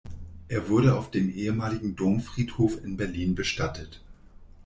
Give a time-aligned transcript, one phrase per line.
[0.47, 4.01] Er wurde auf dem ehemaligen Domfriedhof in Berlin bestattet.